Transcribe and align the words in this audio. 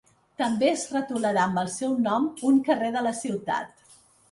També 0.41 0.67
es 0.69 0.85
retolarà 0.93 1.43
amb 1.43 1.61
el 1.65 1.69
seu 1.75 1.95
nom 2.07 2.27
un 2.51 2.59
carrer 2.71 2.91
de 2.99 3.07
la 3.11 3.15
ciutat. 3.23 3.89